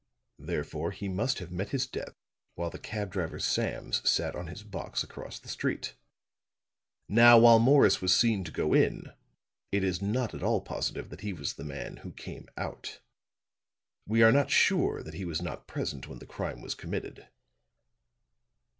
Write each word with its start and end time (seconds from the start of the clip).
Therefore 0.39 0.89
he 0.89 1.07
must 1.07 1.37
have 1.37 1.51
met 1.51 1.69
his 1.69 1.85
death 1.85 2.15
while 2.55 2.71
the 2.71 2.79
cab 2.79 3.11
driver 3.11 3.37
Sams 3.37 4.01
sat 4.09 4.35
on 4.35 4.47
his 4.47 4.63
box 4.63 5.03
across 5.03 5.37
the 5.37 5.47
street. 5.47 5.93
Now, 7.07 7.37
while 7.37 7.59
Morris 7.59 8.01
was 8.01 8.11
seen 8.11 8.43
to 8.45 8.51
go 8.51 8.73
in, 8.73 9.11
it 9.71 9.83
is 9.83 10.01
not 10.01 10.33
at 10.33 10.41
all 10.41 10.59
positive 10.61 11.09
that 11.11 11.21
he 11.21 11.33
was 11.33 11.53
the 11.53 11.63
man 11.63 11.97
who 11.97 12.13
came 12.13 12.47
out. 12.57 12.99
We 14.07 14.23
are 14.23 14.31
not 14.31 14.49
sure 14.49 15.03
that 15.03 15.13
he 15.13 15.23
was 15.23 15.39
not 15.39 15.67
present 15.67 16.07
when 16.07 16.17
the 16.17 16.25
crime 16.25 16.61
was 16.61 16.73
committed." 16.73 17.27